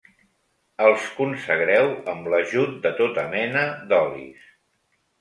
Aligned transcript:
Els 0.85 1.05
consagreu 1.17 1.91
amb 2.15 2.31
l'ajut 2.33 2.75
de 2.89 2.95
tota 3.05 3.29
mena 3.39 3.67
d'olis. 3.93 4.53